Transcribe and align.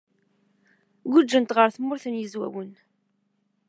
Guǧǧen 1.11 1.45
ɣer 1.55 1.69
Tmurt 1.75 2.05
n 2.09 2.19
Yizwawen. 2.19 2.71